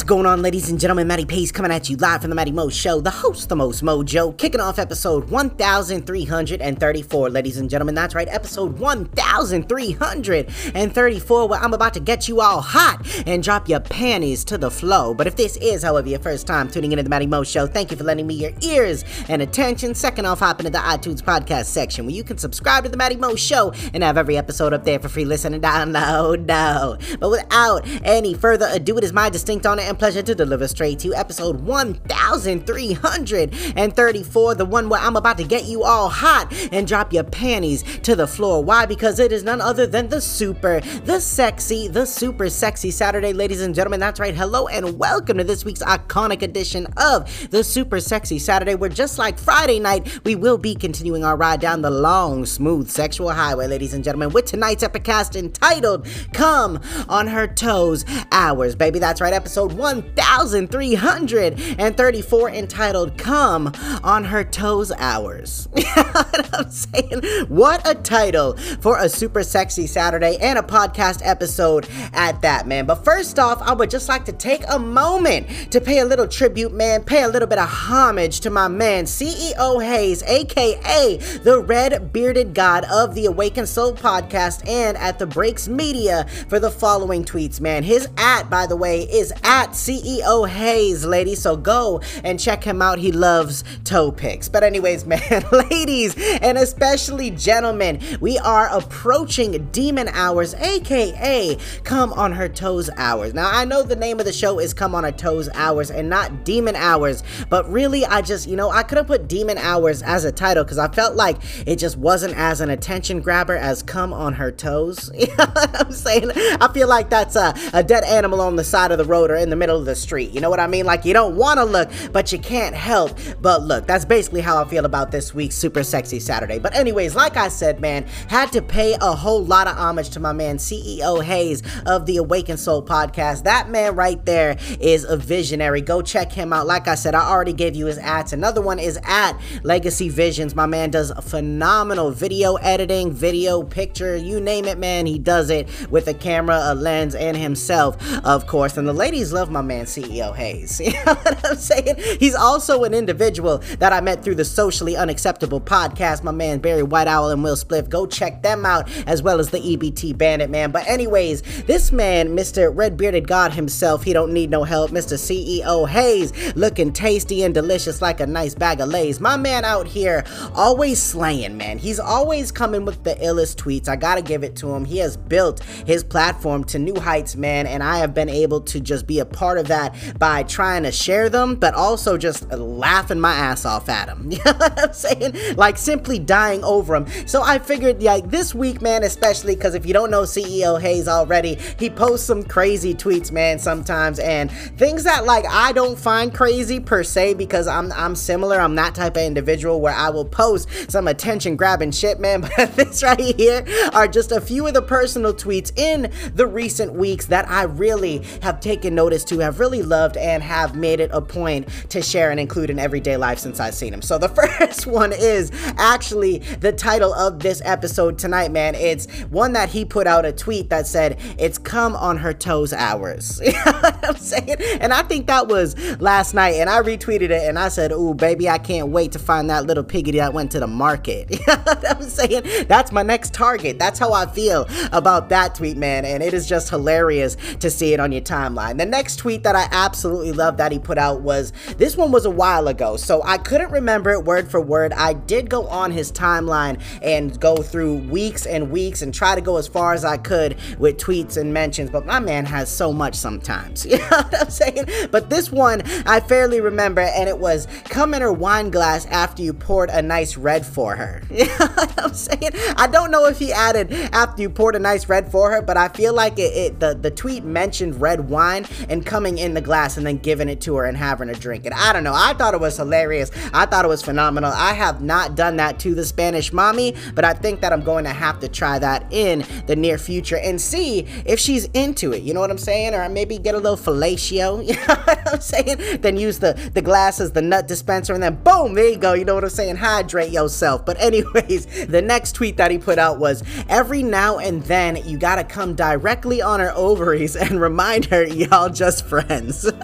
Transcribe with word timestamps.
What's 0.00 0.08
going 0.08 0.24
on, 0.24 0.40
ladies 0.40 0.70
and 0.70 0.80
gentlemen? 0.80 1.08
Matty 1.08 1.26
Pace 1.26 1.52
coming 1.52 1.70
at 1.70 1.90
you 1.90 1.98
live 1.98 2.22
from 2.22 2.30
the 2.30 2.34
Matty 2.34 2.52
Mo 2.52 2.70
Show, 2.70 3.02
the 3.02 3.10
host, 3.10 3.50
the 3.50 3.56
most 3.56 3.82
mojo, 3.82 4.34
kicking 4.38 4.58
off 4.58 4.78
episode 4.78 5.28
1334, 5.28 7.28
ladies 7.28 7.58
and 7.58 7.68
gentlemen. 7.68 7.94
That's 7.94 8.14
right, 8.14 8.28
episode 8.28 8.78
1334, 8.78 11.48
where 11.48 11.60
I'm 11.60 11.74
about 11.74 11.92
to 11.92 12.00
get 12.00 12.28
you 12.28 12.40
all 12.40 12.62
hot 12.62 13.06
and 13.26 13.42
drop 13.42 13.68
your 13.68 13.80
panties 13.80 14.42
to 14.46 14.56
the 14.56 14.70
flow. 14.70 15.12
But 15.12 15.26
if 15.26 15.36
this 15.36 15.58
is, 15.58 15.82
however, 15.82 16.08
your 16.08 16.20
first 16.20 16.46
time 16.46 16.70
tuning 16.70 16.92
into 16.92 17.02
the 17.02 17.10
Matty 17.10 17.26
Mo 17.26 17.42
Show, 17.42 17.66
thank 17.66 17.90
you 17.90 17.98
for 17.98 18.04
lending 18.04 18.26
me 18.26 18.36
your 18.36 18.52
ears 18.62 19.04
and 19.28 19.42
attention. 19.42 19.94
Second 19.94 20.24
off, 20.24 20.38
hop 20.38 20.60
into 20.60 20.70
the 20.70 20.78
iTunes 20.78 21.20
podcast 21.20 21.66
section 21.66 22.06
where 22.06 22.14
you 22.14 22.24
can 22.24 22.38
subscribe 22.38 22.84
to 22.84 22.90
the 22.90 22.96
Matty 22.96 23.16
Mo 23.16 23.34
Show 23.34 23.74
and 23.92 24.02
have 24.02 24.16
every 24.16 24.38
episode 24.38 24.72
up 24.72 24.84
there 24.84 24.98
for 24.98 25.10
free 25.10 25.26
listen 25.26 25.52
and 25.52 25.62
download. 25.62 26.46
No. 26.46 26.96
But 27.18 27.28
without 27.28 27.86
any 28.02 28.32
further 28.32 28.66
ado, 28.72 28.96
it 28.96 29.04
is 29.04 29.12
my 29.12 29.28
distinct 29.28 29.66
honor 29.66 29.89
and 29.90 29.98
pleasure 29.98 30.22
to 30.22 30.34
deliver 30.34 30.66
straight 30.68 30.98
to 31.00 31.12
episode 31.14 31.60
1334, 31.60 34.54
the 34.54 34.64
one 34.64 34.88
where 34.88 35.00
I'm 35.00 35.16
about 35.16 35.36
to 35.38 35.44
get 35.44 35.64
you 35.64 35.82
all 35.84 36.08
hot 36.08 36.52
and 36.72 36.86
drop 36.86 37.12
your 37.12 37.24
panties 37.24 37.82
to 38.00 38.16
the 38.16 38.26
floor. 38.26 38.64
Why? 38.64 38.86
Because 38.86 39.18
it 39.18 39.32
is 39.32 39.42
none 39.42 39.60
other 39.60 39.86
than 39.86 40.08
the 40.08 40.20
super, 40.20 40.80
the 41.04 41.20
sexy, 41.20 41.88
the 41.88 42.06
super 42.06 42.48
sexy 42.48 42.90
Saturday, 42.90 43.32
ladies 43.32 43.60
and 43.60 43.74
gentlemen. 43.74 44.00
That's 44.00 44.20
right. 44.20 44.34
Hello 44.34 44.68
and 44.68 44.98
welcome 44.98 45.38
to 45.38 45.44
this 45.44 45.64
week's 45.64 45.82
iconic 45.82 46.42
edition 46.42 46.86
of 46.96 47.50
the 47.50 47.64
Super 47.64 47.98
Sexy 48.00 48.38
Saturday, 48.38 48.76
where 48.76 48.90
just 48.90 49.18
like 49.18 49.38
Friday 49.38 49.80
night, 49.80 50.20
we 50.24 50.36
will 50.36 50.58
be 50.58 50.74
continuing 50.74 51.24
our 51.24 51.36
ride 51.36 51.60
down 51.60 51.82
the 51.82 51.90
long, 51.90 52.46
smooth 52.46 52.88
sexual 52.88 53.30
highway, 53.30 53.66
ladies 53.66 53.92
and 53.92 54.04
gentlemen, 54.04 54.30
with 54.30 54.46
tonight's 54.46 54.84
epicast 54.84 55.36
entitled 55.36 56.06
Come 56.32 56.80
on 57.08 57.26
Her 57.26 57.46
Toes 57.46 58.04
Hours, 58.30 58.76
baby. 58.76 58.98
That's 58.98 59.20
right, 59.20 59.32
episode 59.32 59.60
episode 59.60 59.76
1334 59.80 62.50
entitled 62.50 63.18
Come 63.18 63.72
on 64.04 64.24
Her 64.24 64.44
Toes 64.44 64.92
Hours. 64.92 65.68
what 65.72 66.54
I'm 66.54 66.70
saying? 66.70 67.22
What 67.48 67.88
a 67.88 67.94
title 67.94 68.56
for 68.80 68.98
a 68.98 69.08
super 69.08 69.42
sexy 69.42 69.86
Saturday 69.86 70.36
and 70.40 70.58
a 70.58 70.62
podcast 70.62 71.22
episode 71.24 71.88
at 72.12 72.42
that, 72.42 72.66
man. 72.66 72.84
But 72.86 73.04
first 73.04 73.38
off, 73.38 73.60
I 73.62 73.72
would 73.72 73.90
just 73.90 74.08
like 74.08 74.24
to 74.26 74.32
take 74.32 74.62
a 74.68 74.78
moment 74.78 75.72
to 75.72 75.80
pay 75.80 76.00
a 76.00 76.04
little 76.04 76.28
tribute, 76.28 76.72
man, 76.72 77.02
pay 77.02 77.22
a 77.22 77.28
little 77.28 77.48
bit 77.48 77.58
of 77.58 77.68
homage 77.68 78.40
to 78.40 78.50
my 78.50 78.68
man, 78.68 79.04
CEO 79.04 79.82
Haize, 79.82 80.22
aka 80.24 81.16
the 81.42 81.60
red 81.60 82.12
bearded 82.12 82.54
god 82.54 82.84
of 82.84 83.14
the 83.14 83.26
Awakened 83.26 83.68
Soul 83.68 83.94
podcast 83.94 84.66
and 84.68 84.96
at 84.98 85.18
the 85.18 85.26
Breaks 85.26 85.68
Media 85.68 86.26
for 86.48 86.60
the 86.60 86.70
following 86.70 87.24
tweets, 87.24 87.60
man. 87.60 87.82
His 87.82 88.08
at, 88.16 88.50
by 88.50 88.66
the 88.66 88.76
way, 88.76 89.02
is 89.02 89.32
at 89.42 89.69
CEO 89.72 90.48
Hayes, 90.48 91.04
ladies. 91.04 91.42
So 91.42 91.56
go 91.56 92.00
and 92.24 92.38
check 92.38 92.64
him 92.64 92.82
out. 92.82 92.98
He 92.98 93.12
loves 93.12 93.64
toe 93.84 94.10
picks. 94.12 94.48
But, 94.48 94.62
anyways, 94.62 95.06
man, 95.10 95.44
ladies, 95.70 96.14
and 96.40 96.58
especially 96.58 97.30
gentlemen, 97.30 98.00
we 98.20 98.38
are 98.38 98.68
approaching 98.68 99.68
Demon 99.72 100.08
Hours, 100.08 100.54
aka 100.54 101.56
Come 101.84 102.12
on 102.12 102.32
Her 102.32 102.48
Toes 102.48 102.90
Hours. 102.96 103.34
Now, 103.34 103.50
I 103.50 103.64
know 103.64 103.82
the 103.82 103.96
name 103.96 104.18
of 104.18 104.26
the 104.26 104.32
show 104.32 104.58
is 104.58 104.74
Come 104.74 104.94
on 104.94 105.04
Her 105.04 105.12
Toes 105.12 105.48
Hours 105.54 105.90
and 105.90 106.08
not 106.08 106.44
Demon 106.44 106.76
Hours, 106.76 107.22
but 107.48 107.70
really, 107.70 108.04
I 108.04 108.22
just, 108.22 108.48
you 108.48 108.56
know, 108.56 108.70
I 108.70 108.82
couldn't 108.82 109.06
put 109.06 109.28
Demon 109.28 109.58
Hours 109.58 110.02
as 110.02 110.24
a 110.24 110.32
title 110.32 110.64
because 110.64 110.78
I 110.78 110.88
felt 110.88 111.16
like 111.16 111.36
it 111.66 111.76
just 111.76 111.96
wasn't 111.96 112.36
as 112.36 112.60
an 112.60 112.70
attention 112.70 113.20
grabber 113.20 113.56
as 113.56 113.82
Come 113.82 114.12
on 114.12 114.34
Her 114.34 114.50
Toes. 114.50 115.10
You 115.20 115.26
know 115.36 115.44
what 115.52 115.86
I'm 115.86 115.92
saying? 115.92 116.30
I 116.34 116.72
feel 116.72 116.88
like 116.88 117.10
that's 117.10 117.36
a, 117.36 117.54
a 117.74 117.84
dead 117.84 118.04
animal 118.04 118.40
on 118.40 118.56
the 118.56 118.64
side 118.64 118.90
of 118.90 118.96
the 118.96 119.04
road 119.04 119.30
or 119.30 119.36
in 119.36 119.50
the 119.50 119.56
middle 119.60 119.78
of 119.78 119.84
the 119.84 119.94
street. 119.94 120.32
You 120.32 120.40
know 120.40 120.50
what 120.50 120.58
I 120.58 120.66
mean? 120.66 120.86
Like 120.86 121.04
you 121.04 121.12
don't 121.12 121.36
want 121.36 121.58
to 121.58 121.64
look, 121.64 121.88
but 122.12 122.32
you 122.32 122.38
can't 122.40 122.74
help 122.74 123.16
but 123.40 123.62
look. 123.62 123.86
That's 123.86 124.04
basically 124.04 124.40
how 124.40 124.60
I 124.60 124.66
feel 124.66 124.84
about 124.84 125.12
this 125.12 125.32
week's 125.32 125.54
Super 125.54 125.84
Sexy 125.84 126.18
Saturday. 126.18 126.58
But 126.58 126.74
anyways, 126.74 127.14
like 127.14 127.36
I 127.36 127.48
said, 127.48 127.80
man, 127.80 128.04
had 128.28 128.50
to 128.52 128.62
pay 128.62 128.96
a 129.00 129.14
whole 129.14 129.44
lot 129.44 129.68
of 129.68 129.76
homage 129.76 130.10
to 130.10 130.20
my 130.20 130.32
man 130.32 130.56
CEO 130.56 131.22
Hayes 131.22 131.62
of 131.86 132.06
the 132.06 132.16
Awakened 132.16 132.58
Soul 132.58 132.82
podcast. 132.82 133.44
That 133.44 133.68
man 133.70 133.94
right 133.94 134.24
there 134.24 134.56
is 134.80 135.04
a 135.04 135.16
visionary. 135.16 135.82
Go 135.82 136.02
check 136.02 136.32
him 136.32 136.52
out. 136.52 136.66
Like 136.66 136.88
I 136.88 136.96
said, 136.96 137.14
I 137.14 137.28
already 137.28 137.52
gave 137.52 137.76
you 137.76 137.86
his 137.86 137.98
ads. 137.98 138.32
Another 138.32 138.60
one 138.62 138.78
is 138.78 138.98
at 139.04 139.38
Legacy 139.62 140.08
Visions. 140.08 140.54
My 140.54 140.66
man 140.66 140.90
does 140.90 141.12
phenomenal 141.22 142.10
video 142.10 142.54
editing, 142.56 143.12
video, 143.12 143.62
picture, 143.62 144.16
you 144.16 144.40
name 144.40 144.64
it, 144.64 144.78
man. 144.78 145.06
He 145.06 145.18
does 145.18 145.50
it 145.50 145.68
with 145.90 146.08
a 146.08 146.14
camera, 146.14 146.60
a 146.64 146.74
lens, 146.74 147.14
and 147.14 147.36
himself, 147.36 147.96
of 148.24 148.46
course. 148.46 148.76
And 148.76 148.88
the 148.88 148.92
ladies 148.92 149.32
love 149.32 149.49
my 149.50 149.62
man 149.62 149.84
CEO 149.84 150.34
Hayes. 150.34 150.80
You 150.90 150.92
know 151.04 151.14
what 151.14 151.46
I'm 151.46 151.56
saying? 151.56 151.96
He's 152.18 152.34
also 152.34 152.82
an 152.84 152.94
individual 152.94 153.58
that 153.78 153.92
I 153.92 154.00
met 154.00 154.24
through 154.24 154.34
the 154.34 154.44
socially 154.44 154.96
unacceptable 154.96 155.60
podcast. 155.60 156.24
My 156.24 156.32
man 156.32 156.58
Barry 156.58 156.82
White 156.82 157.06
Owl 157.06 157.30
and 157.30 157.44
Will 157.44 157.54
Spliff. 157.54 157.88
Go 157.88 158.06
check 158.06 158.42
them 158.42 158.66
out 158.66 158.90
as 159.06 159.22
well 159.22 159.38
as 159.38 159.50
the 159.50 159.58
EBT 159.58 160.18
Bandit 160.18 160.50
man. 160.50 160.70
But 160.72 160.88
anyways, 160.88 161.42
this 161.64 161.92
man, 161.92 162.36
Mr. 162.36 162.74
Red 162.74 162.96
Bearded 162.96 163.28
God 163.28 163.52
himself, 163.52 164.02
he 164.02 164.12
don't 164.12 164.32
need 164.32 164.50
no 164.50 164.64
help. 164.64 164.90
Mr. 164.90 165.14
CEO 165.14 165.88
Hayes, 165.88 166.56
looking 166.56 166.92
tasty 166.92 167.42
and 167.42 167.54
delicious 167.54 168.02
like 168.02 168.20
a 168.20 168.26
nice 168.26 168.54
bag 168.54 168.80
of 168.80 168.88
lays. 168.88 169.20
My 169.20 169.36
man 169.36 169.64
out 169.64 169.86
here 169.86 170.24
always 170.54 171.00
slaying, 171.02 171.56
man. 171.56 171.78
He's 171.78 172.00
always 172.00 172.50
coming 172.50 172.84
with 172.84 173.04
the 173.04 173.14
illest 173.16 173.56
tweets. 173.56 173.88
I 173.88 173.96
gotta 173.96 174.22
give 174.22 174.42
it 174.42 174.56
to 174.56 174.74
him. 174.74 174.84
He 174.84 174.98
has 174.98 175.16
built 175.16 175.62
his 175.86 176.02
platform 176.04 176.64
to 176.64 176.78
new 176.78 176.98
heights, 176.98 177.36
man, 177.36 177.66
and 177.66 177.82
I 177.82 177.98
have 177.98 178.14
been 178.14 178.28
able 178.28 178.60
to 178.62 178.80
just 178.80 179.06
be 179.06 179.18
a 179.18 179.24
part 179.24 179.39
of 179.58 179.68
that 179.68 179.94
by 180.18 180.42
trying 180.42 180.82
to 180.82 180.92
share 180.92 181.28
them, 181.28 181.54
but 181.54 181.74
also 181.74 182.18
just 182.18 182.50
laughing 182.50 183.20
my 183.20 183.34
ass 183.34 183.64
off 183.64 183.88
at 183.88 184.06
them. 184.06 184.30
You 184.40 184.44
know 184.44 184.52
what 184.52 184.80
I'm 184.80 184.92
saying? 184.94 185.56
Like 185.56 185.76
simply 185.76 186.18
dying 186.18 186.64
over 186.64 186.98
them. 186.98 187.06
So 187.26 187.42
I 187.42 187.58
figured, 187.58 188.02
like 188.02 188.30
this 188.30 188.54
week, 188.54 188.80
man, 188.80 189.02
especially 189.02 189.54
because 189.54 189.74
if 189.74 189.84
you 189.84 189.92
don't 189.92 190.10
know 190.10 190.22
CEO 190.22 190.80
Hayes 190.80 191.08
already, 191.08 191.58
he 191.78 191.90
posts 191.90 192.26
some 192.26 192.42
crazy 192.42 192.94
tweets, 192.94 193.30
man, 193.30 193.58
sometimes, 193.58 194.18
and 194.18 194.50
things 194.50 195.04
that 195.04 195.26
like 195.26 195.44
I 195.48 195.72
don't 195.72 195.98
find 195.98 196.32
crazy 196.32 196.80
per 196.80 197.02
se 197.02 197.34
because 197.34 197.66
I'm 197.66 197.92
I'm 197.92 198.16
similar. 198.16 198.60
I'm 198.60 198.74
that 198.76 198.94
type 198.94 199.16
of 199.16 199.22
individual 199.22 199.80
where 199.80 199.94
I 199.94 200.10
will 200.10 200.24
post 200.24 200.68
some 200.90 201.06
attention 201.06 201.56
grabbing 201.56 201.90
shit, 201.90 202.20
man. 202.20 202.48
But 202.60 202.76
this 202.76 203.02
right 203.02 203.18
here 203.18 203.64
are 203.94 204.06
just 204.06 204.32
a 204.32 204.40
few 204.40 204.66
of 204.66 204.74
the 204.74 204.82
personal 204.82 205.32
tweets 205.32 205.72
in 205.78 206.12
the 206.34 206.46
recent 206.46 206.92
weeks 206.92 207.26
that 207.26 207.48
I 207.48 207.62
really 207.62 208.18
have 208.42 208.60
taken 208.60 208.94
notice 208.94 209.24
to, 209.30 209.38
have 209.38 209.60
really 209.60 209.82
loved, 209.82 210.16
and 210.16 210.42
have 210.42 210.76
made 210.76 211.00
it 211.00 211.10
a 211.12 211.20
point 211.20 211.68
to 211.90 212.02
share 212.02 212.30
and 212.30 212.38
include 212.38 212.70
in 212.70 212.78
everyday 212.78 213.16
life 213.16 213.38
since 213.38 213.60
I've 213.60 213.74
seen 213.74 213.92
them. 213.92 214.02
So 214.02 214.18
the 214.18 214.28
first 214.60 214.86
one 214.86 215.12
is 215.12 215.50
actually 215.78 216.38
the 216.60 216.72
title 216.72 217.14
of 217.14 217.40
this 217.40 217.62
episode 217.64 218.18
tonight, 218.18 218.50
man. 218.50 218.74
It's 218.74 219.06
one 219.30 219.52
that 219.54 219.70
he 219.70 219.84
put 219.84 220.06
out 220.06 220.24
a 220.24 220.32
tweet 220.32 220.70
that 220.70 220.86
said, 220.86 221.18
It's 221.38 221.58
come 221.58 221.96
on 221.96 222.18
her 222.18 222.32
toes 222.32 222.72
hours. 222.72 223.40
you 223.44 223.52
know 223.52 223.72
what 223.80 224.08
I'm 224.08 224.16
saying? 224.16 224.56
And 224.80 224.92
I 224.92 225.02
think 225.02 225.26
that 225.28 225.48
was 225.48 225.76
last 226.00 226.34
night, 226.34 226.56
and 226.56 226.68
I 226.68 226.80
retweeted 226.82 227.30
it 227.30 227.48
and 227.48 227.58
I 227.58 227.68
said, 227.68 227.92
Ooh, 227.92 228.14
baby, 228.14 228.48
I 228.48 228.58
can't 228.58 228.88
wait 228.88 229.12
to 229.12 229.18
find 229.18 229.48
that 229.50 229.66
little 229.66 229.84
piggy 229.84 230.12
that 230.12 230.34
went 230.34 230.50
to 230.52 230.60
the 230.60 230.66
market. 230.66 231.28
You 231.40 231.46
know 231.46 231.62
what 231.62 231.90
I'm 231.90 232.02
saying? 232.02 232.66
That's 232.68 232.92
my 232.92 233.02
next 233.02 233.32
target. 233.32 233.78
That's 233.78 233.98
how 233.98 234.12
I 234.12 234.26
feel 234.26 234.68
about 234.92 235.30
that 235.30 235.54
tweet, 235.54 235.76
man. 235.76 236.04
And 236.04 236.22
it 236.22 236.34
is 236.34 236.46
just 236.46 236.68
hilarious 236.68 237.36
to 237.60 237.70
see 237.70 237.94
it 237.94 238.00
on 238.00 238.12
your 238.12 238.20
timeline. 238.20 238.76
The 238.76 238.86
next 238.86 239.16
tweet 239.20 239.42
that 239.42 239.54
I 239.54 239.68
absolutely 239.70 240.32
love 240.32 240.56
that 240.56 240.72
he 240.72 240.78
put 240.78 240.96
out 240.96 241.20
was 241.20 241.52
this 241.76 241.94
one 241.94 242.10
was 242.10 242.24
a 242.24 242.30
while 242.30 242.68
ago, 242.68 242.96
so 242.96 243.22
I 243.22 243.36
couldn't 243.36 243.70
remember 243.70 244.10
it 244.12 244.24
word 244.24 244.50
for 244.50 244.62
word. 244.62 244.94
I 244.94 245.12
did 245.12 245.50
go 245.50 245.66
on 245.66 245.90
his 245.90 246.10
timeline 246.10 246.80
and 247.02 247.38
go 247.38 247.56
through 247.56 247.96
weeks 247.96 248.46
and 248.46 248.70
weeks 248.70 249.02
and 249.02 249.12
try 249.12 249.34
to 249.34 249.42
go 249.42 249.58
as 249.58 249.68
far 249.68 249.92
as 249.92 250.06
I 250.06 250.16
could 250.16 250.56
with 250.78 250.96
tweets 250.96 251.36
and 251.36 251.52
mentions, 251.52 251.90
but 251.90 252.06
my 252.06 252.18
man 252.18 252.46
has 252.46 252.70
so 252.70 252.94
much 252.94 253.14
sometimes. 253.14 253.86
You 253.90 253.98
know 253.98 254.06
what 254.06 254.40
I'm 254.40 254.50
saying? 254.50 254.84
But 255.10 255.30
this 255.30 255.50
one 255.50 255.82
I 256.06 256.20
fairly 256.20 256.60
remember, 256.60 257.00
and 257.00 257.28
it 257.28 257.36
was 257.36 257.66
come 257.84 258.14
in 258.14 258.22
her 258.22 258.32
wine 258.32 258.70
glass 258.70 259.04
after 259.06 259.42
you 259.42 259.52
poured 259.52 259.90
a 259.90 260.00
nice 260.00 260.36
red 260.36 260.64
for 260.64 260.96
her. 260.96 261.22
You 261.30 261.46
know 261.46 261.66
what 261.74 261.98
I'm 261.98 262.14
saying? 262.14 262.52
I 262.76 262.86
don't 262.86 263.10
know 263.10 263.26
if 263.26 263.38
he 263.38 263.52
added 263.52 263.92
after 264.12 264.42
you 264.42 264.48
poured 264.48 264.76
a 264.76 264.78
nice 264.78 265.08
red 265.08 265.30
for 265.30 265.50
her, 265.50 265.60
but 265.60 265.76
I 265.76 265.88
feel 265.88 266.14
like 266.14 266.38
it, 266.38 266.56
it 266.56 266.80
the, 266.80 266.94
the 266.94 267.10
tweet 267.10 267.44
mentioned 267.44 268.00
red 268.00 268.30
wine, 268.30 268.66
and 268.88 269.04
coming 269.10 269.38
in 269.38 269.54
the 269.54 269.60
glass 269.60 269.96
and 269.96 270.06
then 270.06 270.18
giving 270.18 270.48
it 270.48 270.60
to 270.60 270.76
her 270.76 270.84
and 270.84 270.96
having 270.96 271.26
her 271.26 271.34
drink 271.34 271.66
it. 271.66 271.72
I 271.74 271.92
don't 271.92 272.04
know. 272.04 272.14
I 272.14 272.32
thought 272.32 272.54
it 272.54 272.60
was 272.60 272.76
hilarious. 272.76 273.32
I 273.52 273.66
thought 273.66 273.84
it 273.84 273.88
was 273.88 274.02
phenomenal. 274.02 274.52
I 274.54 274.72
have 274.72 275.02
not 275.02 275.34
done 275.34 275.56
that 275.56 275.80
to 275.80 275.96
the 275.96 276.04
Spanish 276.04 276.52
mommy, 276.52 276.94
but 277.16 277.24
I 277.24 277.32
think 277.32 277.60
that 277.62 277.72
I'm 277.72 277.82
going 277.82 278.04
to 278.04 278.12
have 278.12 278.38
to 278.38 278.48
try 278.48 278.78
that 278.78 279.04
in 279.10 279.44
the 279.66 279.74
near 279.74 279.98
future 279.98 280.36
and 280.36 280.60
see 280.60 281.08
if 281.24 281.40
she's 281.40 281.64
into 281.74 282.12
it. 282.12 282.22
You 282.22 282.34
know 282.34 282.40
what 282.40 282.52
I'm 282.52 282.58
saying? 282.58 282.94
Or 282.94 283.08
maybe 283.08 283.36
get 283.36 283.56
a 283.56 283.58
little 283.58 283.76
fellatio. 283.76 284.60
You 284.70 284.76
know 284.76 284.94
what 284.94 285.34
I'm 285.34 285.40
saying? 285.40 286.00
Then 286.00 286.16
use 286.16 286.38
the, 286.38 286.52
the 286.74 286.82
glass 286.82 287.20
as 287.20 287.32
the 287.32 287.42
nut 287.42 287.66
dispenser 287.66 288.14
and 288.14 288.22
then 288.22 288.36
boom, 288.44 288.74
there 288.74 288.88
you 288.88 288.96
go. 288.96 289.14
You 289.14 289.24
know 289.24 289.34
what 289.34 289.42
I'm 289.42 289.50
saying? 289.50 289.76
Hydrate 289.76 290.30
yourself. 290.30 290.86
But 290.86 291.00
anyways, 291.00 291.86
the 291.86 292.00
next 292.00 292.36
tweet 292.36 292.56
that 292.58 292.70
he 292.70 292.78
put 292.78 293.00
out 293.00 293.18
was 293.18 293.42
every 293.68 294.04
now 294.04 294.38
and 294.38 294.62
then 294.62 294.96
you 295.04 295.18
gotta 295.18 295.42
come 295.42 295.74
directly 295.74 296.40
on 296.40 296.60
her 296.60 296.72
ovaries 296.76 297.34
and 297.34 297.60
remind 297.68 298.04
her 298.06 298.24
y'all 298.24 298.68
just 298.68 298.89
friends. 298.98 299.70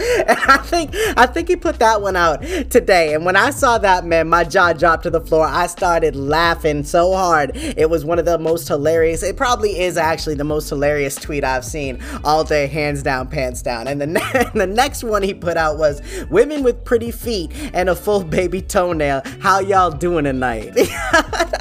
I 0.00 0.58
think 0.64 0.94
I 1.16 1.26
think 1.26 1.48
he 1.48 1.56
put 1.56 1.78
that 1.78 2.02
one 2.02 2.16
out 2.16 2.42
today. 2.70 3.14
And 3.14 3.24
when 3.24 3.36
I 3.36 3.50
saw 3.50 3.78
that, 3.78 4.04
man, 4.04 4.28
my 4.28 4.44
jaw 4.44 4.72
dropped 4.72 5.04
to 5.04 5.10
the 5.10 5.20
floor. 5.20 5.46
I 5.46 5.66
started 5.66 6.14
laughing 6.14 6.84
so 6.84 7.14
hard. 7.14 7.52
It 7.54 7.88
was 7.90 8.04
one 8.04 8.18
of 8.18 8.24
the 8.24 8.38
most 8.38 8.68
hilarious. 8.68 9.22
It 9.22 9.36
probably 9.36 9.78
is 9.80 9.96
actually 9.96 10.34
the 10.34 10.44
most 10.44 10.68
hilarious 10.68 11.14
tweet 11.16 11.44
I've 11.44 11.64
seen 11.64 12.02
all 12.24 12.44
day, 12.44 12.66
hands 12.66 13.02
down, 13.02 13.28
pants 13.28 13.62
down. 13.62 13.88
And 13.88 14.00
the 14.00 14.06
ne- 14.06 14.50
the 14.54 14.66
next 14.66 15.04
one 15.04 15.22
he 15.22 15.34
put 15.34 15.56
out 15.56 15.78
was 15.78 16.00
women 16.30 16.62
with 16.62 16.84
pretty 16.84 17.10
feet 17.10 17.50
and 17.72 17.88
a 17.88 17.96
full 17.96 18.22
baby 18.24 18.62
toenail. 18.62 19.22
How 19.40 19.60
y'all 19.60 19.90
doing 19.90 20.24
tonight? 20.24 20.76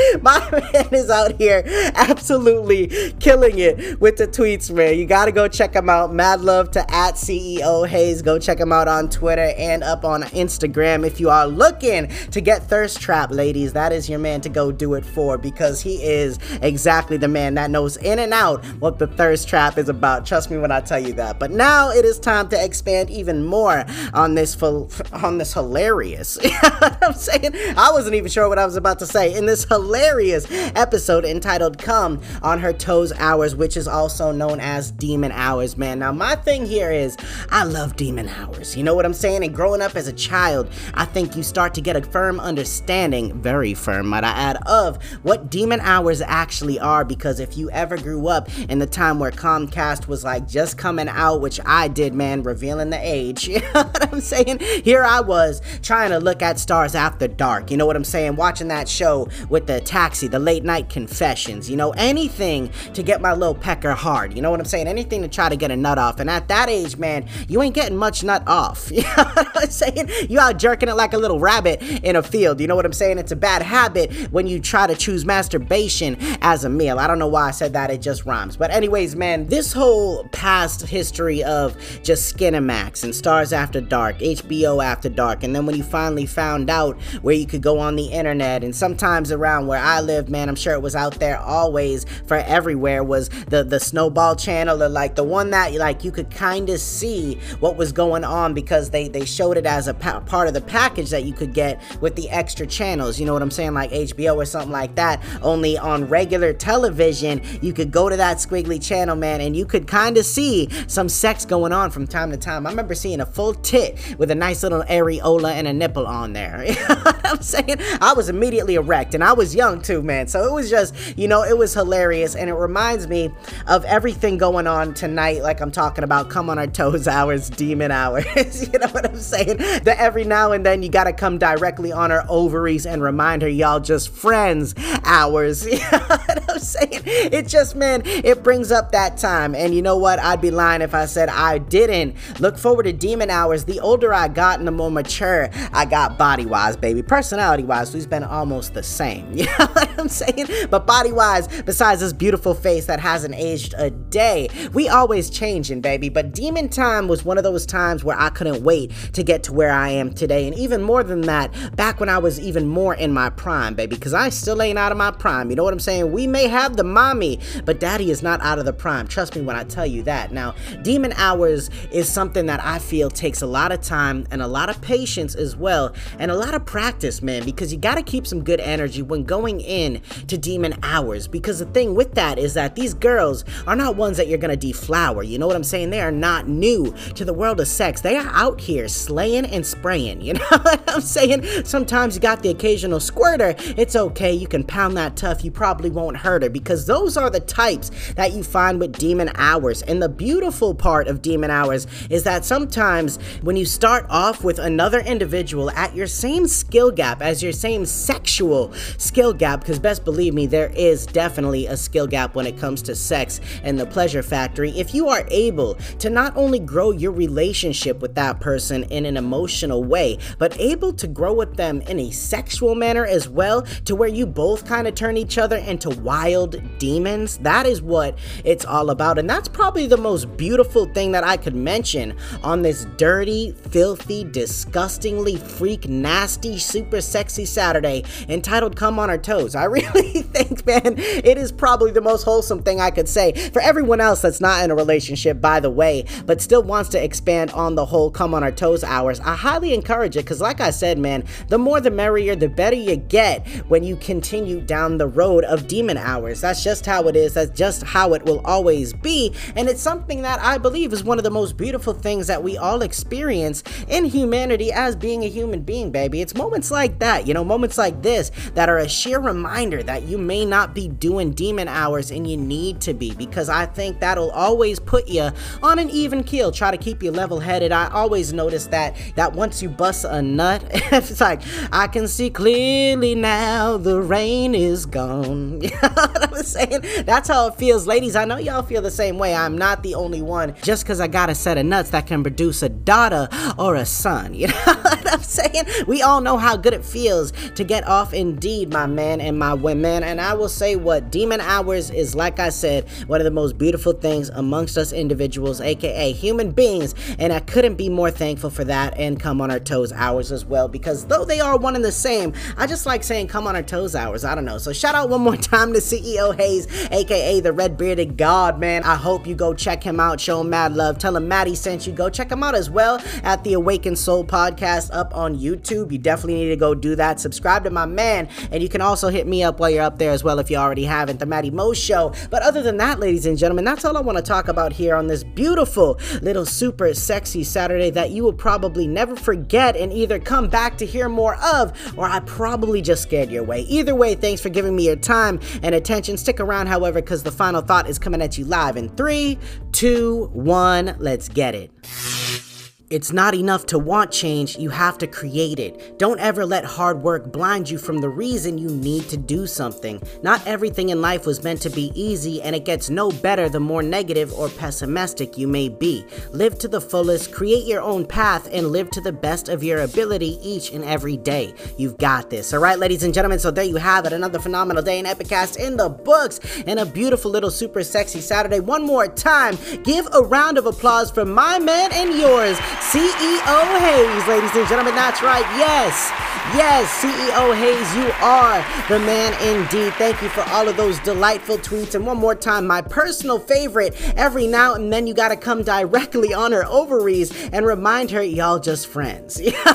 my 0.22 0.48
man 0.50 0.88
is 0.92 1.10
out 1.10 1.36
here 1.36 1.62
absolutely 1.94 2.88
killing 3.20 3.58
it 3.58 4.00
with 4.00 4.16
the 4.16 4.26
tweets, 4.26 4.70
man. 4.70 4.98
You 4.98 5.06
gotta 5.06 5.32
go 5.32 5.48
check 5.48 5.74
him 5.74 5.88
out. 5.88 6.12
Mad 6.12 6.40
love 6.40 6.70
to 6.72 6.80
at 6.92 7.14
CEO 7.14 7.86
Hayes. 7.86 8.22
Go 8.22 8.38
check 8.38 8.58
him 8.58 8.72
out 8.72 8.88
on 8.88 9.08
Twitter 9.08 9.52
and 9.56 9.82
up 9.82 10.04
on 10.04 10.22
Instagram. 10.22 11.06
If 11.06 11.20
you 11.20 11.30
are 11.30 11.46
looking 11.46 12.08
to 12.30 12.40
get 12.40 12.62
Thirst 12.64 13.00
Trap, 13.00 13.30
ladies, 13.30 13.72
that 13.72 13.92
is 13.92 14.08
your 14.08 14.18
man 14.18 14.40
to 14.42 14.48
go 14.48 14.72
do 14.72 14.94
it 14.94 15.04
for 15.04 15.38
because 15.38 15.80
he 15.80 16.02
is 16.02 16.38
exactly 16.62 17.16
the 17.16 17.28
man 17.28 17.54
that 17.54 17.70
knows 17.70 17.96
in 17.98 18.18
and 18.18 18.32
out 18.32 18.64
what 18.80 18.98
the 18.98 19.06
Thirst 19.06 19.48
Trap 19.48 19.78
is 19.78 19.88
about. 19.88 20.26
Trust 20.26 20.50
me 20.50 20.58
when 20.58 20.72
I 20.72 20.80
tell 20.80 21.00
you 21.00 21.12
that. 21.14 21.38
But 21.38 21.50
now 21.50 21.90
it 21.90 22.04
is 22.04 22.18
time 22.18 22.48
to 22.50 22.64
expand 22.64 23.10
even 23.10 23.44
more 23.44 23.84
on 24.14 24.34
this 24.34 24.60
on 24.62 25.38
this 25.38 25.52
hilarious. 25.52 26.38
I'm 27.02 27.14
saying 27.14 27.52
I 27.76 27.90
wasn't 27.92 28.14
even 28.14 28.30
sure 28.30 28.48
what 28.48 28.58
I 28.58 28.64
was 28.64 28.76
about 28.76 28.98
to 29.00 29.06
say 29.06 29.34
in 29.34 29.46
this 29.46 29.64
hilarious 29.90 30.46
episode 30.76 31.24
entitled 31.24 31.76
"Come 31.76 32.20
on 32.42 32.60
Her 32.60 32.72
Toes 32.72 33.12
Hours," 33.14 33.56
which 33.56 33.76
is 33.76 33.88
also 33.88 34.30
known 34.30 34.60
as 34.60 34.92
Demon 34.92 35.32
Hours. 35.32 35.76
Man, 35.76 35.98
now 35.98 36.12
my 36.12 36.36
thing 36.36 36.64
here 36.64 36.92
is 36.92 37.16
I 37.50 37.64
love 37.64 37.96
demon 37.96 38.28
hours. 38.28 38.76
You 38.76 38.84
know 38.84 38.94
what 38.94 39.04
I'm 39.04 39.12
saying? 39.14 39.42
And 39.42 39.52
growing 39.52 39.82
up 39.82 39.96
as 39.96 40.06
a 40.06 40.12
child, 40.12 40.70
I 40.94 41.06
think 41.06 41.34
you 41.34 41.42
start 41.42 41.74
to 41.74 41.80
get 41.80 41.96
a 41.96 42.02
firm 42.02 42.38
understanding, 42.38 43.40
very 43.42 43.74
firm, 43.74 44.06
might 44.06 44.22
I 44.22 44.30
add, 44.30 44.58
of 44.66 45.02
what 45.22 45.50
demon 45.50 45.80
hours 45.80 46.20
actually 46.20 46.78
are. 46.78 47.04
Because 47.04 47.40
if 47.40 47.56
you 47.56 47.68
ever 47.70 47.96
grew 47.96 48.28
up 48.28 48.48
in 48.68 48.78
the 48.78 48.86
time 48.86 49.18
where 49.18 49.32
Comcast 49.32 50.06
was 50.06 50.22
like 50.22 50.46
just 50.46 50.78
coming 50.78 51.08
out, 51.08 51.40
which 51.40 51.58
I 51.66 51.88
did, 51.88 52.14
man, 52.14 52.44
revealing 52.44 52.90
the 52.90 53.00
age, 53.02 53.48
you 53.48 53.60
know 53.60 53.82
what 53.82 54.12
I'm 54.12 54.20
saying? 54.20 54.60
Here 54.84 55.02
I 55.02 55.20
was 55.20 55.60
trying 55.82 56.10
to 56.10 56.18
look 56.18 56.42
at 56.42 56.60
stars 56.60 56.94
after 56.94 57.26
dark. 57.26 57.72
You 57.72 57.76
know 57.76 57.86
what 57.86 57.96
I'm 57.96 58.04
saying? 58.04 58.36
Watching 58.36 58.68
that 58.68 58.88
show 58.88 59.28
with 59.48 59.66
the 59.74 59.80
taxi, 59.80 60.26
the 60.26 60.38
late 60.38 60.64
night 60.64 60.88
confessions, 60.88 61.70
you 61.70 61.76
know, 61.76 61.90
anything 61.92 62.70
to 62.94 63.02
get 63.02 63.20
my 63.20 63.32
little 63.32 63.54
pecker 63.54 63.92
hard. 63.92 64.34
You 64.34 64.42
know 64.42 64.50
what 64.50 64.58
I'm 64.58 64.66
saying? 64.66 64.88
Anything 64.88 65.22
to 65.22 65.28
try 65.28 65.48
to 65.48 65.56
get 65.56 65.70
a 65.70 65.76
nut 65.76 65.98
off. 65.98 66.18
And 66.18 66.28
at 66.28 66.48
that 66.48 66.68
age, 66.68 66.96
man, 66.96 67.26
you 67.48 67.62
ain't 67.62 67.74
getting 67.74 67.96
much 67.96 68.24
nut 68.24 68.42
off. 68.46 68.90
You 69.00 69.06
know 69.16 69.24
what 69.24 69.56
I'm 69.56 69.70
saying? 69.70 70.10
You 70.28 70.38
out 70.38 70.58
jerking 70.58 70.90
it 70.90 70.94
like 70.94 71.14
a 71.14 71.18
little 71.18 71.40
rabbit 71.40 71.80
in 71.82 72.16
a 72.16 72.22
field. 72.22 72.60
You 72.60 72.66
know 72.66 72.76
what 72.76 72.84
I'm 72.84 72.92
saying? 72.92 73.16
It's 73.18 73.32
a 73.32 73.36
bad 73.36 73.62
habit 73.62 74.12
when 74.30 74.46
you 74.46 74.60
try 74.60 74.86
to 74.86 74.94
choose 74.94 75.24
masturbation 75.24 76.18
as 76.42 76.64
a 76.64 76.68
meal. 76.68 76.98
I 76.98 77.06
don't 77.06 77.18
know 77.18 77.28
why 77.28 77.48
I 77.48 77.50
said 77.50 77.72
that, 77.72 77.90
it 77.90 78.02
just 78.02 78.26
rhymes. 78.26 78.58
But, 78.58 78.70
anyways, 78.72 79.16
man, 79.16 79.46
this 79.46 79.72
whole 79.72 80.24
past 80.28 80.82
history 80.82 81.42
of 81.42 81.78
just 82.02 82.36
Skinemax 82.36 83.04
and 83.04 83.14
Stars 83.14 83.54
After 83.54 83.80
Dark, 83.80 84.18
HBO 84.18 84.84
After 84.84 85.08
Dark, 85.08 85.44
and 85.44 85.56
then 85.56 85.64
when 85.64 85.76
you 85.76 85.82
finally 85.82 86.26
found 86.26 86.68
out 86.68 87.00
where 87.22 87.34
you 87.34 87.46
could 87.46 87.62
go 87.62 87.78
on 87.78 87.96
the 87.96 88.08
internet, 88.08 88.62
and 88.62 88.76
sometimes 88.76 89.32
around 89.32 89.59
where 89.66 89.80
I 89.80 90.00
live, 90.00 90.28
man, 90.28 90.48
I'm 90.48 90.56
sure 90.56 90.72
it 90.74 90.82
was 90.82 90.94
out 90.94 91.18
there 91.20 91.38
always 91.38 92.04
for 92.26 92.36
everywhere, 92.36 93.02
was 93.02 93.28
the, 93.28 93.64
the 93.64 93.80
Snowball 93.80 94.36
channel, 94.36 94.82
or 94.82 94.88
like 94.88 95.14
the 95.14 95.24
one 95.24 95.50
that 95.50 95.72
like 95.74 96.04
you 96.04 96.12
could 96.12 96.30
kind 96.30 96.68
of 96.70 96.80
see 96.80 97.34
what 97.60 97.76
was 97.76 97.92
going 97.92 98.24
on 98.24 98.54
because 98.54 98.90
they, 98.90 99.08
they 99.08 99.24
showed 99.24 99.56
it 99.56 99.66
as 99.66 99.88
a 99.88 99.94
pa- 99.94 100.20
part 100.20 100.48
of 100.48 100.54
the 100.54 100.60
package 100.60 101.10
that 101.10 101.24
you 101.24 101.32
could 101.32 101.52
get 101.54 101.80
with 102.00 102.16
the 102.16 102.28
extra 102.30 102.66
channels. 102.66 103.18
You 103.18 103.26
know 103.26 103.32
what 103.32 103.42
I'm 103.42 103.50
saying? 103.50 103.74
Like 103.74 103.90
HBO 103.90 104.36
or 104.36 104.44
something 104.44 104.72
like 104.72 104.94
that. 104.96 105.22
Only 105.42 105.78
on 105.78 106.08
regular 106.08 106.52
television, 106.52 107.42
you 107.60 107.72
could 107.72 107.90
go 107.90 108.08
to 108.08 108.16
that 108.16 108.38
squiggly 108.38 108.82
channel, 108.82 109.16
man, 109.16 109.40
and 109.40 109.56
you 109.56 109.66
could 109.66 109.86
kind 109.86 110.16
of 110.16 110.24
see 110.24 110.68
some 110.86 111.08
sex 111.08 111.44
going 111.44 111.72
on 111.72 111.90
from 111.90 112.06
time 112.06 112.30
to 112.30 112.36
time. 112.36 112.66
I 112.66 112.70
remember 112.70 112.94
seeing 112.94 113.20
a 113.20 113.26
full 113.26 113.54
tit 113.54 113.98
with 114.18 114.30
a 114.30 114.34
nice 114.34 114.62
little 114.62 114.82
areola 114.84 115.52
and 115.52 115.66
a 115.66 115.72
nipple 115.72 116.06
on 116.06 116.32
there. 116.32 116.64
you 116.66 116.74
know 116.74 117.02
I'm 117.24 117.42
saying? 117.42 117.76
I 118.00 118.12
was 118.12 118.28
immediately 118.28 118.74
erect 118.74 119.14
and 119.14 119.22
I 119.22 119.32
was 119.32 119.49
young 119.54 119.80
too, 119.80 120.02
man. 120.02 120.28
So 120.28 120.44
it 120.46 120.52
was 120.52 120.70
just, 120.70 120.94
you 121.16 121.28
know, 121.28 121.42
it 121.42 121.56
was 121.56 121.74
hilarious 121.74 122.34
and 122.34 122.50
it 122.50 122.54
reminds 122.54 123.08
me 123.08 123.30
of 123.66 123.84
everything 123.84 124.38
going 124.38 124.66
on 124.66 124.94
tonight, 124.94 125.42
like 125.42 125.60
I'm 125.60 125.70
talking 125.70 126.04
about 126.04 126.30
come 126.30 126.50
on 126.50 126.58
our 126.58 126.66
toes 126.66 127.08
hours, 127.08 127.50
demon 127.50 127.90
hours. 127.90 128.26
you 128.72 128.78
know 128.78 128.88
what 128.88 129.08
I'm 129.08 129.18
saying? 129.18 129.58
That 129.58 129.96
every 129.98 130.24
now 130.24 130.52
and 130.52 130.64
then 130.64 130.82
you 130.82 130.88
gotta 130.88 131.12
come 131.12 131.38
directly 131.38 131.92
on 131.92 132.10
her 132.10 132.24
ovaries 132.28 132.86
and 132.86 133.02
remind 133.02 133.42
her 133.42 133.48
y'all 133.48 133.80
just 133.80 134.10
friends 134.10 134.74
hours. 135.04 135.66
You 135.80 135.98
know 135.98 136.06
what 136.16 136.50
I'm 136.50 136.58
saying? 136.58 137.02
It 137.04 137.46
just, 137.48 137.74
man, 137.74 138.02
it 138.04 138.42
brings 138.42 138.70
up 138.70 138.92
that 138.92 139.16
time. 139.16 139.54
And 139.54 139.74
you 139.74 139.82
know 139.82 139.96
what? 139.96 140.18
I'd 140.18 140.40
be 140.40 140.50
lying 140.50 140.82
if 140.82 140.94
I 140.94 141.06
said 141.06 141.28
I 141.28 141.58
didn't 141.58 142.16
look 142.40 142.58
forward 142.58 142.84
to 142.84 142.92
demon 142.92 143.30
hours. 143.30 143.64
The 143.64 143.80
older 143.80 144.12
I 144.12 144.28
got 144.28 144.58
and 144.58 144.66
the 144.66 144.72
more 144.72 144.90
mature 144.90 145.48
I 145.72 145.84
got 145.84 146.18
body 146.18 146.46
wise, 146.46 146.76
baby. 146.76 147.02
Personality 147.02 147.64
wise, 147.64 147.94
we've 147.94 148.08
been 148.08 148.24
almost 148.24 148.74
the 148.74 148.82
same. 148.82 149.26
You 149.40 149.46
know 149.58 149.66
what 149.72 149.98
I'm 149.98 150.08
saying? 150.08 150.48
But 150.68 150.86
body 150.86 151.12
wise, 151.12 151.48
besides 151.62 152.02
this 152.02 152.12
beautiful 152.12 152.52
face 152.52 152.84
that 152.86 153.00
hasn't 153.00 153.34
aged 153.34 153.74
a 153.78 153.88
day, 153.88 154.50
we 154.74 154.88
always 154.88 155.30
changing, 155.30 155.80
baby. 155.80 156.10
But 156.10 156.34
demon 156.34 156.68
time 156.68 157.08
was 157.08 157.24
one 157.24 157.38
of 157.38 157.44
those 157.44 157.64
times 157.64 158.04
where 158.04 158.18
I 158.18 158.28
couldn't 158.28 158.62
wait 158.62 158.92
to 159.14 159.22
get 159.22 159.42
to 159.44 159.54
where 159.54 159.72
I 159.72 159.88
am 159.90 160.12
today. 160.12 160.46
And 160.46 160.54
even 160.58 160.82
more 160.82 161.02
than 161.02 161.22
that, 161.22 161.54
back 161.74 162.00
when 162.00 162.10
I 162.10 162.18
was 162.18 162.38
even 162.38 162.66
more 162.66 162.94
in 162.94 163.14
my 163.14 163.30
prime, 163.30 163.74
baby, 163.74 163.96
because 163.96 164.12
I 164.12 164.28
still 164.28 164.60
ain't 164.60 164.78
out 164.78 164.92
of 164.92 164.98
my 164.98 165.10
prime. 165.10 165.48
You 165.48 165.56
know 165.56 165.64
what 165.64 165.72
I'm 165.72 165.80
saying? 165.80 166.12
We 166.12 166.26
may 166.26 166.46
have 166.46 166.76
the 166.76 166.84
mommy, 166.84 167.40
but 167.64 167.80
daddy 167.80 168.10
is 168.10 168.22
not 168.22 168.42
out 168.42 168.58
of 168.58 168.66
the 168.66 168.74
prime. 168.74 169.08
Trust 169.08 169.36
me 169.36 169.40
when 169.42 169.56
I 169.56 169.64
tell 169.64 169.86
you 169.86 170.02
that. 170.02 170.32
Now, 170.32 170.54
demon 170.82 171.14
hours 171.16 171.70
is 171.90 172.12
something 172.12 172.44
that 172.46 172.62
I 172.62 172.78
feel 172.78 173.08
takes 173.08 173.40
a 173.40 173.46
lot 173.46 173.72
of 173.72 173.80
time 173.80 174.26
and 174.30 174.42
a 174.42 174.46
lot 174.46 174.68
of 174.68 174.82
patience 174.82 175.34
as 175.34 175.56
well, 175.56 175.94
and 176.18 176.30
a 176.30 176.36
lot 176.36 176.52
of 176.52 176.66
practice, 176.66 177.22
man, 177.22 177.44
because 177.44 177.72
you 177.72 177.78
got 177.78 177.94
to 177.94 178.02
keep 178.02 178.26
some 178.26 178.44
good 178.44 178.60
energy 178.60 179.00
when 179.00 179.24
going 179.30 179.60
in 179.60 180.02
to 180.26 180.36
demon 180.36 180.74
hours. 180.82 181.28
Because 181.28 181.60
the 181.60 181.66
thing 181.66 181.94
with 181.94 182.14
that 182.16 182.36
is 182.36 182.54
that 182.54 182.74
these 182.74 182.94
girls 182.94 183.44
are 183.64 183.76
not 183.76 183.94
ones 183.94 184.16
that 184.16 184.26
you're 184.26 184.38
gonna 184.38 184.56
deflower. 184.56 185.22
You 185.22 185.38
know 185.38 185.46
what 185.46 185.54
I'm 185.54 185.62
saying? 185.62 185.90
They 185.90 186.00
are 186.00 186.10
not 186.10 186.48
new 186.48 186.92
to 187.14 187.24
the 187.24 187.32
world 187.32 187.60
of 187.60 187.68
sex. 187.68 188.00
They 188.00 188.16
are 188.16 188.26
out 188.32 188.60
here 188.60 188.88
slaying 188.88 189.46
and 189.46 189.64
spraying. 189.64 190.20
You 190.30 190.34
know 190.34 190.58
what 190.62 190.82
I'm 190.88 191.00
saying? 191.00 191.64
Sometimes 191.64 192.14
you 192.14 192.20
got 192.20 192.42
the 192.42 192.50
occasional 192.50 193.00
squirter. 193.00 193.56
It's 193.76 193.96
okay. 193.96 194.32
You 194.32 194.46
can 194.46 194.62
pound 194.62 194.96
that 194.96 195.16
tough. 195.16 195.44
You 195.44 195.50
probably 195.50 195.90
won't 195.90 196.16
hurt 196.16 196.44
her 196.44 196.48
because 196.48 196.86
those 196.86 197.16
are 197.16 197.30
the 197.30 197.40
types 197.40 197.90
that 198.14 198.32
you 198.32 198.44
find 198.44 198.78
with 198.78 198.96
demon 198.96 199.32
hours. 199.34 199.82
And 199.82 200.00
the 200.00 200.08
beautiful 200.08 200.72
part 200.72 201.08
of 201.08 201.20
demon 201.20 201.50
hours 201.50 201.88
is 202.10 202.22
that 202.24 202.44
sometimes 202.44 203.16
when 203.42 203.56
you 203.56 203.64
start 203.64 204.06
off 204.08 204.44
with 204.44 204.60
another 204.60 205.00
individual 205.00 205.70
at 205.70 205.96
your 205.96 206.06
same 206.06 206.46
skill 206.46 206.92
gap 206.92 207.20
as 207.20 207.42
your 207.42 207.52
same 207.52 207.84
sexual 207.84 208.72
skill 208.98 209.19
gap, 209.20 209.60
because 209.60 209.78
best 209.78 210.04
believe 210.04 210.32
me, 210.32 210.46
there 210.46 210.72
is 210.74 211.04
definitely 211.04 211.66
a 211.66 211.76
skill 211.76 212.06
gap 212.06 212.34
when 212.34 212.46
it 212.46 212.56
comes 212.56 212.80
to 212.80 212.96
sex 212.96 213.38
and 213.62 213.78
the 213.78 213.84
pleasure 213.84 214.22
factory. 214.22 214.70
If 214.70 214.94
you 214.94 215.08
are 215.08 215.26
able 215.30 215.74
to 215.98 216.08
not 216.08 216.34
only 216.36 216.58
grow 216.58 216.90
your 216.90 217.12
relationship 217.12 218.00
with 218.00 218.14
that 218.14 218.40
person 218.40 218.84
in 218.84 219.04
an 219.04 219.18
emotional 219.18 219.84
way, 219.84 220.18
but 220.38 220.58
able 220.58 220.94
to 220.94 221.06
grow 221.06 221.34
with 221.34 221.56
them 221.56 221.82
in 221.82 222.00
a 222.00 222.10
sexual 222.10 222.74
manner 222.74 223.04
as 223.04 223.28
well, 223.28 223.60
to 223.84 223.94
where 223.94 224.08
you 224.08 224.26
both 224.26 224.64
kind 224.64 224.88
of 224.88 224.94
turn 224.94 225.18
each 225.18 225.36
other 225.36 225.58
into 225.58 225.90
wild 225.90 226.56
demons, 226.78 227.36
that 227.38 227.66
is 227.66 227.82
what 227.82 228.18
it's 228.44 228.64
all 228.64 228.88
about. 228.88 229.18
And 229.18 229.28
that's 229.28 229.48
probably 229.48 229.86
the 229.86 229.98
most 229.98 230.34
beautiful 230.38 230.86
thing 230.86 231.12
that 231.12 231.24
I 231.24 231.36
could 231.36 231.54
mention 231.54 232.16
on 232.42 232.62
this 232.62 232.86
dirty, 232.96 233.52
filthy, 233.52 234.24
disgustingly 234.24 235.36
freak, 235.36 235.88
nasty, 235.88 236.58
super 236.58 237.02
sexy 237.02 237.44
Saturday 237.44 238.02
entitled 238.28 238.76
Come 238.76 238.98
On 238.98 239.09
on 239.10 239.16
our 239.16 239.18
toes. 239.22 239.54
I 239.54 239.64
really 239.76 240.22
think, 240.22 240.64
man, 240.66 240.94
it 240.98 241.36
is 241.36 241.52
probably 241.52 241.90
the 241.90 242.00
most 242.00 242.22
wholesome 242.22 242.62
thing 242.62 242.80
I 242.80 242.90
could 242.90 243.08
say. 243.08 243.32
For 243.50 243.60
everyone 243.60 244.00
else 244.00 244.22
that's 244.22 244.40
not 244.40 244.62
in 244.64 244.70
a 244.70 244.74
relationship, 244.74 245.40
by 245.40 245.60
the 245.60 245.70
way, 245.70 246.04
but 246.26 246.40
still 246.40 246.62
wants 246.62 246.88
to 246.90 247.02
expand 247.02 247.50
on 247.50 247.74
the 247.74 247.86
whole 247.86 248.10
come 248.10 248.34
on 248.34 248.42
our 248.42 248.52
toes 248.52 248.84
hours, 248.84 249.20
I 249.20 249.34
highly 249.34 249.74
encourage 249.74 250.16
it 250.16 250.24
because, 250.24 250.40
like 250.40 250.60
I 250.60 250.70
said, 250.70 250.98
man, 250.98 251.24
the 251.48 251.58
more 251.58 251.80
the 251.80 251.90
merrier, 251.90 252.36
the 252.36 252.48
better 252.48 252.76
you 252.76 252.96
get 252.96 253.46
when 253.68 253.82
you 253.82 253.96
continue 253.96 254.60
down 254.60 254.98
the 254.98 255.08
road 255.08 255.44
of 255.44 255.66
demon 255.66 255.96
hours. 255.96 256.40
That's 256.40 256.62
just 256.62 256.86
how 256.86 257.08
it 257.08 257.16
is. 257.16 257.34
That's 257.34 257.56
just 257.56 257.82
how 257.82 258.14
it 258.14 258.24
will 258.24 258.40
always 258.44 258.92
be. 258.92 259.34
And 259.56 259.68
it's 259.68 259.82
something 259.82 260.22
that 260.22 260.40
I 260.40 260.58
believe 260.58 260.92
is 260.92 261.02
one 261.02 261.18
of 261.18 261.24
the 261.24 261.30
most 261.30 261.56
beautiful 261.56 261.94
things 261.94 262.26
that 262.28 262.42
we 262.42 262.56
all 262.56 262.82
experience 262.82 263.62
in 263.88 264.04
humanity 264.04 264.72
as 264.72 264.94
being 264.94 265.24
a 265.24 265.28
human 265.28 265.62
being, 265.62 265.90
baby. 265.90 266.20
It's 266.20 266.34
moments 266.34 266.70
like 266.70 266.98
that, 267.00 267.26
you 267.26 267.34
know, 267.34 267.44
moments 267.44 267.78
like 267.78 268.02
this 268.02 268.30
that 268.54 268.68
are 268.68 268.78
a 268.78 268.88
sheer 269.00 269.18
reminder 269.18 269.82
that 269.82 270.02
you 270.02 270.18
may 270.18 270.44
not 270.44 270.74
be 270.74 270.86
doing 270.86 271.30
demon 271.30 271.68
hours 271.68 272.10
and 272.10 272.30
you 272.30 272.36
need 272.36 272.82
to 272.82 272.92
be 272.92 273.14
because 273.14 273.48
I 273.48 273.64
think 273.64 273.98
that'll 274.00 274.30
always 274.32 274.78
put 274.78 275.08
you 275.08 275.30
on 275.62 275.78
an 275.78 275.88
even 275.88 276.22
keel. 276.22 276.52
Try 276.52 276.70
to 276.70 276.76
keep 276.76 277.02
you 277.02 277.10
level 277.10 277.40
headed. 277.40 277.72
I 277.72 277.88
always 277.90 278.34
notice 278.34 278.66
that 278.66 278.94
that 279.16 279.32
once 279.32 279.62
you 279.62 279.70
bust 279.70 280.04
a 280.04 280.20
nut, 280.20 280.62
it's 280.92 281.18
like 281.18 281.40
I 281.72 281.86
can 281.86 282.08
see 282.08 282.28
clearly 282.28 283.14
now 283.14 283.78
the 283.78 284.00
rain 284.02 284.54
is 284.54 284.86
gone. 284.86 285.62
You 285.70 285.76
know 285.82 285.88
what 285.94 286.36
I'm 286.36 286.42
saying? 286.42 287.04
That's 287.04 287.28
how 287.28 287.46
it 287.46 287.54
feels, 287.54 287.86
ladies. 287.86 288.16
I 288.16 288.24
know 288.24 288.38
y'all 288.38 288.62
feel 288.62 288.82
the 288.82 288.90
same 288.90 289.18
way. 289.18 289.34
I'm 289.34 289.56
not 289.56 289.82
the 289.82 289.94
only 289.94 290.20
one. 290.20 290.54
Just 290.62 290.82
because 290.82 291.00
I 291.00 291.06
got 291.06 291.30
a 291.30 291.34
set 291.34 291.58
of 291.58 291.64
nuts 291.64 291.90
that 291.90 292.06
can 292.06 292.22
produce 292.22 292.62
a 292.62 292.68
daughter 292.68 293.28
or 293.56 293.76
a 293.76 293.86
son. 293.86 294.34
You 294.40 294.48
know 294.48 294.54
what 294.64 295.12
I'm 295.12 295.22
saying? 295.22 295.64
We 295.86 296.02
all 296.02 296.20
know 296.20 296.38
how 296.38 296.56
good 296.56 296.72
it 296.72 296.84
feels 296.84 297.32
to 297.54 297.62
get 297.62 297.86
off 297.86 298.12
indeed, 298.12 298.72
my 298.72 298.79
man 298.86 299.20
and 299.20 299.38
my 299.38 299.54
women. 299.54 300.02
And 300.02 300.20
I 300.20 300.34
will 300.34 300.48
say 300.48 300.76
what 300.76 301.10
Demon 301.10 301.40
Hours 301.40 301.90
is, 301.90 302.14
like 302.14 302.38
I 302.38 302.50
said, 302.50 302.88
one 303.06 303.20
of 303.20 303.24
the 303.24 303.30
most 303.30 303.58
beautiful 303.58 303.92
things 303.92 304.28
amongst 304.30 304.76
us 304.76 304.92
individuals, 304.92 305.60
aka 305.60 306.12
human 306.12 306.50
beings. 306.50 306.94
And 307.18 307.32
I 307.32 307.40
couldn't 307.40 307.74
be 307.74 307.88
more 307.88 308.10
thankful 308.10 308.50
for 308.50 308.64
that 308.64 308.96
and 308.96 309.18
come 309.18 309.40
on 309.40 309.50
our 309.50 309.60
toes 309.60 309.92
hours 309.92 310.32
as 310.32 310.44
well. 310.44 310.68
Because 310.68 311.06
though 311.06 311.24
they 311.24 311.40
are 311.40 311.58
one 311.58 311.76
and 311.76 311.84
the 311.84 311.92
same, 311.92 312.32
I 312.56 312.66
just 312.66 312.86
like 312.86 313.02
saying 313.04 313.28
come 313.28 313.46
on 313.46 313.56
our 313.56 313.62
toes 313.62 313.94
hours. 313.94 314.24
I 314.24 314.34
don't 314.34 314.44
know. 314.44 314.58
So 314.58 314.72
shout 314.72 314.94
out 314.94 315.08
one 315.08 315.20
more 315.20 315.36
time 315.36 315.72
to 315.72 315.80
CEO 315.80 316.36
Hayes, 316.36 316.66
aka 316.90 317.40
the 317.40 317.52
red 317.52 317.76
bearded 317.76 318.16
god, 318.16 318.58
man. 318.58 318.82
I 318.84 318.94
hope 318.96 319.26
you 319.26 319.34
go 319.34 319.54
check 319.54 319.82
him 319.82 320.00
out, 320.00 320.20
show 320.20 320.40
him 320.40 320.50
mad 320.50 320.74
love, 320.74 320.98
tell 320.98 321.16
him 321.16 321.28
Matty 321.28 321.54
sent 321.54 321.86
you. 321.86 321.92
Go 321.92 322.08
check 322.08 322.30
him 322.30 322.42
out 322.42 322.54
as 322.54 322.70
well 322.70 323.00
at 323.22 323.44
the 323.44 323.54
Awakened 323.54 323.98
Soul 323.98 324.24
podcast 324.24 324.90
up 324.92 325.14
on 325.14 325.38
YouTube. 325.38 325.92
You 325.92 325.98
definitely 325.98 326.34
need 326.34 326.48
to 326.48 326.56
go 326.56 326.74
do 326.74 326.96
that. 326.96 327.20
Subscribe 327.20 327.64
to 327.64 327.70
my 327.70 327.86
man, 327.86 328.28
and 328.50 328.62
you 328.62 328.68
can 328.70 328.80
also 328.80 329.08
hit 329.08 329.26
me 329.26 329.42
up 329.42 329.60
while 329.60 329.70
you're 329.70 329.82
up 329.82 329.98
there 329.98 330.12
as 330.12 330.24
well 330.24 330.38
if 330.38 330.50
you 330.50 330.56
already 330.56 330.84
haven't. 330.84 331.20
The 331.20 331.26
Matty 331.26 331.50
Mo 331.50 331.72
Show. 331.72 332.14
But 332.30 332.42
other 332.42 332.62
than 332.62 332.76
that, 332.78 333.00
ladies 333.00 333.26
and 333.26 333.36
gentlemen, 333.36 333.64
that's 333.64 333.84
all 333.84 333.96
I 333.96 334.00
want 334.00 334.18
to 334.18 334.22
talk 334.22 334.48
about 334.48 334.72
here 334.72 334.94
on 334.94 335.06
this 335.06 335.24
beautiful 335.24 335.98
little 336.22 336.46
super 336.46 336.94
sexy 336.94 337.44
Saturday 337.44 337.90
that 337.90 338.10
you 338.10 338.22
will 338.22 338.32
probably 338.32 338.86
never 338.86 339.16
forget 339.16 339.76
and 339.76 339.92
either 339.92 340.18
come 340.18 340.48
back 340.48 340.78
to 340.78 340.86
hear 340.86 341.08
more 341.08 341.36
of, 341.36 341.72
or 341.96 342.06
I 342.06 342.20
probably 342.20 342.80
just 342.82 343.02
scared 343.02 343.30
your 343.30 343.42
way. 343.42 343.60
Either 343.62 343.94
way, 343.94 344.14
thanks 344.14 344.40
for 344.40 344.48
giving 344.48 344.76
me 344.76 344.86
your 344.86 344.96
time 344.96 345.40
and 345.62 345.74
attention. 345.74 346.16
Stick 346.16 346.40
around, 346.40 346.68
however, 346.68 347.00
because 347.00 347.22
the 347.22 347.32
final 347.32 347.60
thought 347.60 347.88
is 347.88 347.98
coming 347.98 348.22
at 348.22 348.38
you 348.38 348.44
live 348.44 348.76
in 348.76 348.88
three, 348.90 349.38
two, 349.72 350.30
one. 350.32 350.96
Let's 350.98 351.28
get 351.28 351.54
it. 351.54 352.49
It's 352.90 353.12
not 353.12 353.36
enough 353.36 353.66
to 353.66 353.78
want 353.78 354.10
change, 354.10 354.58
you 354.58 354.70
have 354.70 354.98
to 354.98 355.06
create 355.06 355.60
it. 355.60 355.96
Don't 355.96 356.18
ever 356.18 356.44
let 356.44 356.64
hard 356.64 357.04
work 357.04 357.30
blind 357.30 357.70
you 357.70 357.78
from 357.78 357.98
the 357.98 358.08
reason 358.08 358.58
you 358.58 358.68
need 358.68 359.08
to 359.10 359.16
do 359.16 359.46
something. 359.46 360.02
Not 360.24 360.44
everything 360.44 360.88
in 360.88 361.00
life 361.00 361.24
was 361.24 361.44
meant 361.44 361.62
to 361.62 361.70
be 361.70 361.92
easy, 361.94 362.42
and 362.42 362.56
it 362.56 362.64
gets 362.64 362.90
no 362.90 363.12
better 363.12 363.48
the 363.48 363.60
more 363.60 363.80
negative 363.80 364.32
or 364.32 364.48
pessimistic 364.48 365.38
you 365.38 365.46
may 365.46 365.68
be. 365.68 366.04
Live 366.32 366.58
to 366.58 366.66
the 366.66 366.80
fullest, 366.80 367.30
create 367.30 367.64
your 367.64 367.80
own 367.80 368.04
path, 368.04 368.48
and 368.52 368.72
live 368.72 368.90
to 368.90 369.00
the 369.00 369.12
best 369.12 369.48
of 369.48 369.62
your 369.62 369.82
ability 369.82 370.40
each 370.42 370.72
and 370.72 370.82
every 370.82 371.16
day. 371.16 371.54
You've 371.76 371.98
got 371.98 372.28
this. 372.28 372.52
All 372.52 372.58
right, 372.58 372.80
ladies 372.80 373.04
and 373.04 373.14
gentlemen, 373.14 373.38
so 373.38 373.52
there 373.52 373.62
you 373.62 373.76
have 373.76 374.04
it. 374.04 374.12
Another 374.12 374.40
phenomenal 374.40 374.82
day 374.82 374.98
in 374.98 375.06
Epicast 375.06 375.64
in 375.64 375.76
the 375.76 375.88
books, 375.88 376.40
and 376.66 376.80
a 376.80 376.86
beautiful 376.86 377.30
little 377.30 377.52
super 377.52 377.84
sexy 377.84 378.20
Saturday. 378.20 378.58
One 378.58 378.84
more 378.84 379.06
time, 379.06 379.56
give 379.84 380.08
a 380.12 380.24
round 380.24 380.58
of 380.58 380.66
applause 380.66 381.12
for 381.12 381.24
my 381.24 381.60
man 381.60 381.92
and 381.92 382.18
yours. 382.18 382.58
CEO 382.90 383.78
Hayes, 383.78 384.26
ladies 384.26 384.50
and 384.56 384.66
gentlemen. 384.66 384.96
That's 384.96 385.22
right. 385.22 385.46
Yes, 385.54 386.10
yes, 386.54 387.02
CEO 387.02 387.54
Haize, 387.54 387.96
you 387.96 388.10
are 388.20 388.64
the 388.88 388.98
man 389.04 389.32
indeed. 389.42 389.92
Thank 389.94 390.20
you 390.22 390.28
for 390.28 390.42
all 390.48 390.68
of 390.68 390.76
those 390.76 390.98
delightful 391.00 391.58
tweets. 391.58 391.94
And 391.94 392.06
one 392.06 392.16
more 392.16 392.34
time, 392.34 392.66
my 392.66 392.82
personal 392.82 393.38
favorite. 393.38 393.94
Every 394.16 394.46
now 394.46 394.74
and 394.74 394.92
then, 394.92 395.06
you 395.06 395.14
got 395.14 395.28
to 395.28 395.36
come 395.36 395.62
directly 395.62 396.32
on 396.32 396.52
her 396.52 396.64
ovaries 396.66 397.32
and 397.50 397.66
remind 397.66 398.10
her 398.10 398.22
y'all 398.22 398.58
just 398.58 398.86
friends. 398.86 399.40
You 399.50 399.52
know 399.64 399.74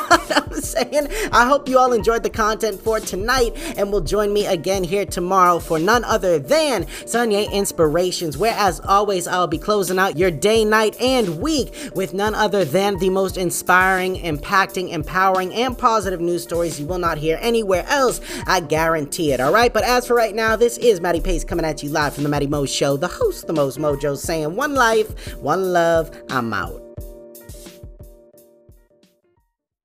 I'm 0.55 0.61
saying? 0.61 1.07
I 1.33 1.45
hope 1.45 1.67
you 1.67 1.77
all 1.77 1.91
enjoyed 1.91 2.23
the 2.23 2.29
content 2.29 2.79
for 2.79 2.99
tonight 3.01 3.51
and 3.77 3.91
will 3.91 4.01
join 4.01 4.31
me 4.31 4.45
again 4.45 4.85
here 4.85 5.05
tomorrow 5.05 5.59
for 5.59 5.79
none 5.79 6.05
other 6.05 6.39
than 6.39 6.87
Sunday 7.05 7.45
Inspirations, 7.51 8.37
where 8.37 8.55
as 8.57 8.79
always, 8.79 9.27
I'll 9.27 9.47
be 9.47 9.57
closing 9.57 9.99
out 9.99 10.17
your 10.17 10.31
day, 10.31 10.63
night, 10.63 10.99
and 11.01 11.41
week 11.41 11.73
with 11.93 12.13
none 12.13 12.33
other 12.35 12.63
than 12.63 12.97
the 12.99 13.09
most 13.09 13.37
inspiring, 13.37 14.15
impacting, 14.15 14.91
empowering, 14.91 15.53
and 15.53 15.77
positive 15.77 16.21
news 16.21 16.43
stories 16.43 16.64
you 16.79 16.85
will 16.85 16.97
not 16.97 17.17
hear 17.17 17.37
anywhere 17.41 17.85
else. 17.87 18.21
I 18.47 18.59
guarantee 18.59 19.31
it, 19.31 19.39
alright? 19.39 19.73
But 19.73 19.83
as 19.83 20.07
for 20.07 20.15
right 20.15 20.35
now, 20.35 20.55
this 20.55 20.77
is 20.77 21.01
Matty 21.01 21.21
Pace 21.21 21.43
coming 21.43 21.65
at 21.65 21.83
you 21.83 21.89
live 21.89 22.13
from 22.13 22.23
the 22.23 22.29
Matty 22.29 22.47
Mo 22.47 22.65
Show, 22.65 22.97
the 22.97 23.07
host, 23.07 23.47
the 23.47 23.53
most 23.53 23.77
mojo, 23.77 24.17
saying 24.17 24.55
one 24.55 24.73
life, 24.73 25.35
one 25.37 25.73
love, 25.73 26.11
I'm 26.29 26.53
out. 26.53 26.84